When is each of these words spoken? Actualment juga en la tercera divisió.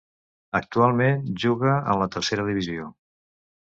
Actualment 0.59 1.21
juga 1.45 1.77
en 1.93 2.05
la 2.05 2.11
tercera 2.19 2.51
divisió. 2.53 2.93